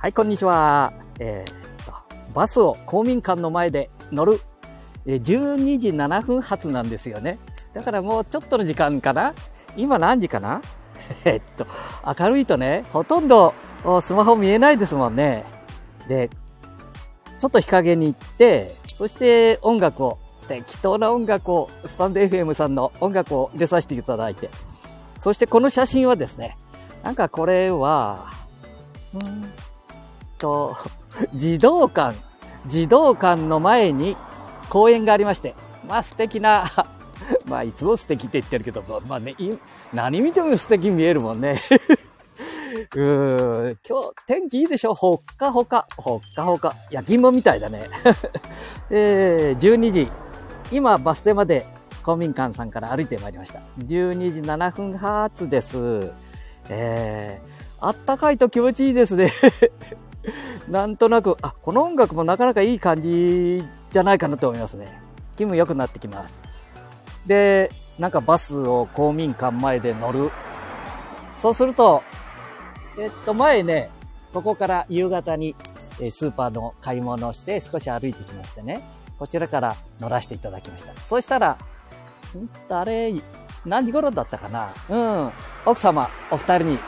[0.00, 0.92] はい、こんにちは。
[1.18, 1.92] えー、と、
[2.32, 4.40] バスを公民館の前で乗る、
[5.06, 7.36] え、12時7分発なんですよね。
[7.74, 9.34] だからもうちょっとの時間かな
[9.76, 10.62] 今何時かな
[11.26, 11.66] えっと、
[12.20, 13.54] 明るいとね、ほとんど
[14.00, 15.44] スマホ見えないですもんね。
[16.06, 16.30] で、
[17.40, 24.48] ちょっと日陰に行って、そして音楽を、適当な音楽を、スタンド FM さんの音楽を入れさせていただいて、
[25.18, 26.56] そしてこの写真はですね、
[27.02, 28.26] なんかこれは、
[29.12, 29.67] うん
[30.38, 30.76] と、
[31.34, 32.16] 児童館、
[32.66, 34.16] 児童館の前に
[34.70, 35.54] 公園がありまして、
[35.88, 36.64] まあ素敵な、
[37.46, 39.34] まあいつも素敵って言ってるけど、まあね、
[39.92, 41.60] 何見ても素敵に見えるもんね。
[42.94, 44.94] うー今日天気いいでしょ？
[44.94, 45.86] ほっかほか。
[45.96, 46.74] ほっかほか。
[46.90, 47.88] 焼き芋みたいだね。
[48.90, 50.10] えー、12時。
[50.70, 51.66] 今バス停まで
[52.02, 53.60] 公民館さんから歩いてまいりました。
[53.80, 56.10] 12時7分発です。
[56.68, 59.32] えー、あったかいと気持ちいいですね。
[60.68, 65.00] なんとなく、あ、この音楽もなかなかいい感じじゃないかなと思いますね。
[65.36, 66.40] 気分良くなってきます。
[67.26, 70.30] で、なんかバスを公民館前で乗る。
[71.34, 72.02] そうすると、
[72.98, 73.90] えっと、前ね、
[74.32, 75.54] ここから夕方に
[76.10, 78.82] スーパーの買い物をして少し歩いてきましてね、
[79.18, 81.00] こちらから乗らせていただきました。
[81.00, 81.56] そしたら、ん？
[82.68, 83.14] 誰、
[83.64, 84.68] 何時頃だったかな？
[84.88, 85.32] うん。
[85.64, 86.78] 奥様、お二人に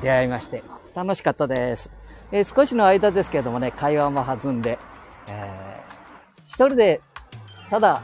[0.00, 0.62] 出会いまして、
[0.94, 1.90] 楽しかったです。
[2.32, 4.78] えー、少しの間ですけれどもね、会話も弾んで、
[5.28, 7.00] えー、一人で、
[7.68, 8.02] ただ、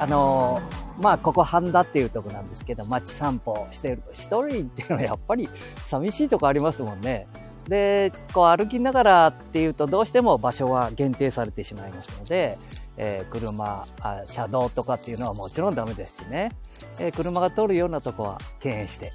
[0.00, 5.48] あのー、まあ、ここ半田っていうとこなんですけど、街散歩してると、一人っていうのはやっぱり
[5.82, 7.26] 寂しいとこありますもんね。
[7.68, 12.58] で、こう歩きながらっていうとどうしても場所は限定されてしまいますので、
[12.96, 16.52] えー、車あ、車道とかっていうのはもちろんダメですしね、
[17.00, 19.12] えー、車が通るようなとこは敬遠して、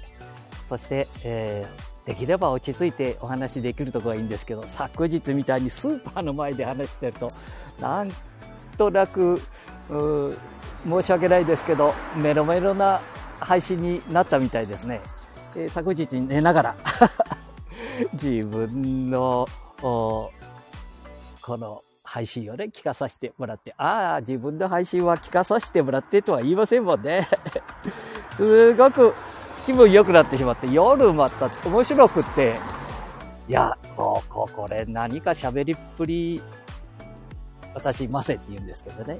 [0.64, 7.28] そして、えー、できれば落ち着いてお話できるところがいいんですけど、昨日みたいにスーパーの前で話してると、
[7.80, 8.08] なん
[8.76, 9.40] となく、
[10.82, 13.00] 申し訳ないですけど、メロメロな
[13.38, 15.00] 配信になったみたいですね。
[15.54, 16.74] えー、昨日寝ながら
[18.20, 19.46] 自分の、
[19.80, 20.32] こ
[21.48, 27.28] の配信をね、聞かさせてもらって、ああ、自分の配信は聞かさせてもらってとは言いませんもんね。
[28.36, 29.14] すごく
[29.66, 32.56] 気分良くなってしまって、夜また面白くって、
[33.48, 36.40] いや、こう、こ、これ何か喋りっぷり、
[37.74, 39.18] 私、マセって言うんですけどね。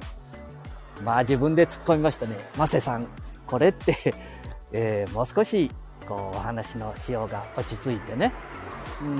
[1.03, 2.35] まあ自分で突っ込みましたね。
[2.57, 3.07] マセさん、
[3.45, 4.13] これって、
[4.71, 5.71] えー、もう少し、
[6.07, 8.31] こう、お話のしようが落ち着いてね、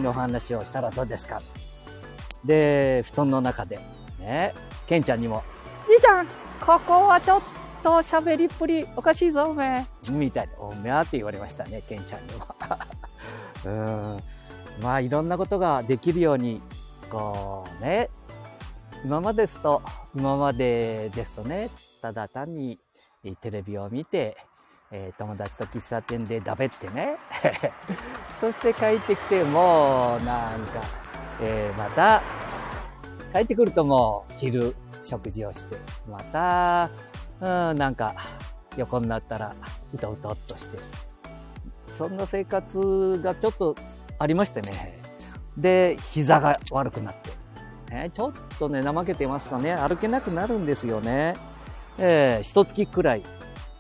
[0.06, 1.42] お話をしたらどうですか。
[2.46, 3.80] で、布団の中で、
[4.20, 4.54] ね、
[4.86, 5.44] ケンちゃんにも、
[5.88, 6.28] じいちゃん、
[6.60, 10.12] ここはちょっと、と喋りっぷりおかしいぞおめえ。
[10.12, 10.54] みたいな。
[10.60, 12.88] おめあって言われましたねケンちゃんには。
[13.66, 13.70] う
[14.80, 14.84] ん。
[14.84, 16.62] まあいろんなことができるように
[17.10, 18.10] こうね。
[19.04, 19.82] 今までですと
[20.16, 21.72] 今までですとね
[22.04, 22.78] ただ単に
[23.42, 24.38] テレビを見て、
[24.92, 27.18] えー、友達と喫茶店でだべってね。
[28.40, 30.82] そして帰ってきてもうなんか、
[31.42, 32.22] えー、また
[33.34, 35.78] 帰ってくるともう昼食事をして
[36.08, 36.90] また
[37.42, 38.14] うん、なんか
[38.78, 39.56] 横になったら
[39.94, 40.78] うとうとっとして、
[41.98, 43.76] そんな生活がちょっと
[44.20, 45.02] ありましてね。
[45.58, 47.32] で、膝が悪くなって。
[47.94, 51.36] ね、ちょっとね、怠けてますとね、歩けなくなるんですよね。
[51.98, 53.24] えー、一月くらい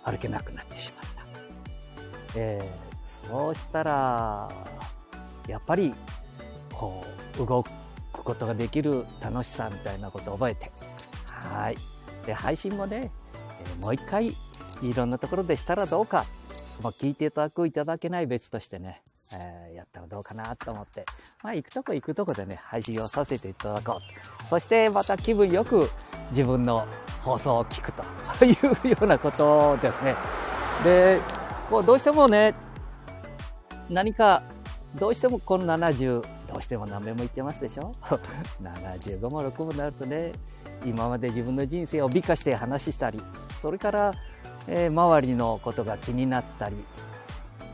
[0.03, 2.39] 歩けなくなってしまった。
[2.39, 4.49] えー、そうしたら、
[5.47, 5.93] やっぱり、
[6.73, 7.05] こ
[7.35, 7.69] う、動く
[8.11, 10.69] ことができる楽しさみたいなことを覚えて、
[11.25, 11.77] はい。
[12.25, 13.11] で、配信もね、
[13.81, 16.25] もう一回いろんなところでしたらどうか、
[16.81, 19.01] まあ、聞いていただくいただけない別としてね、
[19.33, 21.05] えー、やったらどうかなと思って、
[21.43, 24.47] まあ、行くとこ行くとこでね、配信をさせていただこう。
[24.47, 25.89] そしてまた気分よく
[26.31, 26.85] 自分の
[27.21, 30.15] 放送を聞くと、そういうようなことですね。
[30.83, 31.19] で、
[31.69, 32.55] こうどうしてもね、
[33.89, 34.41] 何か、
[34.95, 36.23] どうしてもこの70、
[36.61, 37.93] しても何べも言ってますでしょ
[38.61, 40.33] ?75 も6もなるとね、
[40.85, 43.21] 今まで自分の人生を美化して話したり
[43.59, 44.13] それから、
[44.67, 46.75] えー、周りのことが気になったり、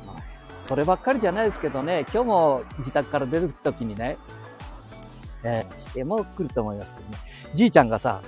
[0.06, 0.22] まあ、
[0.66, 4.18] そればっかりじゃないですけどね今日も自宅から出る時にね、
[5.44, 7.18] えー、しても来ると思いますけどね
[7.56, 8.22] じいちゃんがさ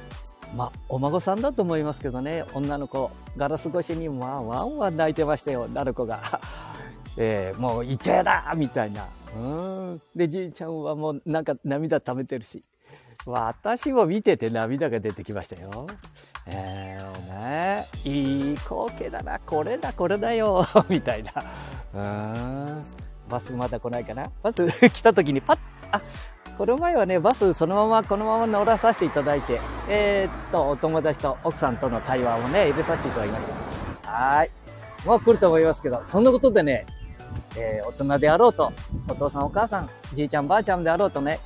[0.56, 6.42] まあ、お孫さんだと思いますけどね、女の子、ガラス越しに、まあ、ワンワン泣いてましたよ、女の子が。
[7.18, 9.06] えー、もう、いっちゃえだみたいな。
[9.36, 9.40] う
[9.96, 10.02] ん。
[10.16, 12.62] で、じいちゃんはもう、なんか涙溜めてるし。
[13.26, 15.88] 私も見てて涙が出てきましたよ。
[16.48, 21.32] えー、ね、いい光景だな、これだ、これだよ、 みたいな。
[21.94, 22.00] う
[22.80, 22.84] ん。
[23.30, 25.58] バスまだ来ないかなバス 来た時にパッ
[25.92, 26.02] あ、
[26.58, 33.48] この前はね、バスそのままこのまま乗らさせていただいて、えー、っと、お友達と奥さんとの会話をね、入れさせていただきまし
[34.04, 34.12] た。
[34.12, 34.52] はい。
[35.06, 36.86] もう来ると思いますけど、そんなことでね、
[37.60, 38.72] えー、大人であろうと、
[39.08, 41.40] お父さんお母さん、じいちゃんばあちゃんであろうとね、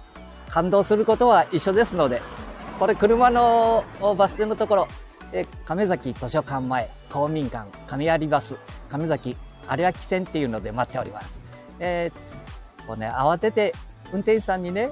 [0.47, 2.21] 感動することは一緒ですので、
[2.79, 3.83] これ車の
[4.17, 4.87] バス停のところ、
[5.33, 8.55] え亀崎図書館前、公民館、亀有バス、
[8.89, 9.35] 亀崎
[9.71, 11.39] 有明線っていうので待っております。
[11.79, 13.73] えー、こうね、慌てて
[14.11, 14.91] 運転手さんにね、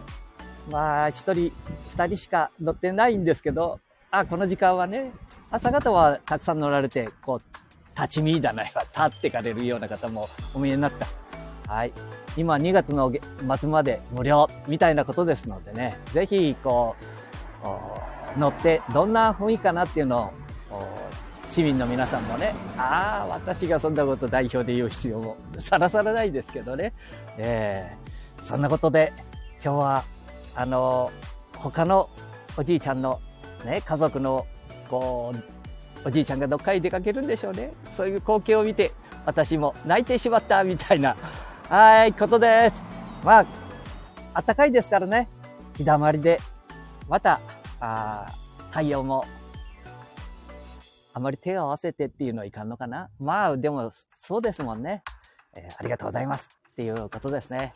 [0.69, 1.51] まあ、一人、
[1.91, 3.79] 二人しか乗ってないんですけど、
[4.09, 5.11] あ、この時間はね、
[5.49, 7.50] 朝方はたくさん乗られて、こう、
[7.95, 11.07] 立ち見だな、立ってかれるような方もお見えになった。
[11.71, 11.93] はい。
[12.37, 13.11] 今2月の
[13.59, 16.95] 末まで無料みたいなことですのでね、ぜひこ
[18.35, 20.33] う、乗ってどんな雰囲気かなっていうの
[20.71, 21.11] を、
[21.43, 26.93] 市民の皆さんもね、ああ、私がそんなこと代表で言う必要もさらさらないですけどね、
[27.37, 29.11] えー、そんなことで
[29.63, 30.05] 今日は、
[30.55, 31.11] あの、
[31.55, 32.09] 他の
[32.57, 33.19] おじいちゃんの
[33.65, 34.45] ね、家族の
[34.89, 35.50] こう、
[36.03, 37.73] おじいちゃんがどっかに出かけるんでしょうね。
[37.95, 38.91] そういう光景を見て、
[39.25, 41.15] 私も泣いてしまったみたいな
[41.69, 42.83] はい、ことです。
[43.23, 45.27] まあ、暖かいですからね、
[45.75, 46.39] 日だまりで、
[47.07, 47.39] また、
[47.79, 48.25] あ
[48.71, 49.25] 太陽も、
[51.13, 53.09] あまり手を合わせてっていうのはいかんのかな。
[53.19, 55.03] まあ、でも、そうですもんね。
[55.55, 57.73] えー、ありがとうございますっていうことですね。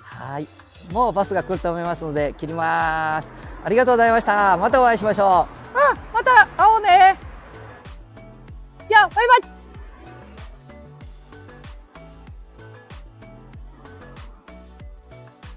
[0.00, 0.46] はい。
[0.92, 3.28] もうバスが来ると思いますので、切ります。
[3.64, 4.56] ありがとうございました。
[4.58, 5.63] またお会いしましょう。